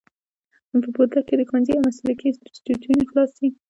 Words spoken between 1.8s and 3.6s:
مسلکي انسټیټونه خلاص سي.